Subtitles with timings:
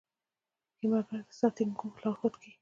[0.77, 2.57] کیمیاګر د سانتیاګو لارښود کیږي.